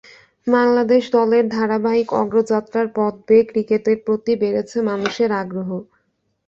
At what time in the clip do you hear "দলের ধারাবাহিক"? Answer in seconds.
1.15-2.07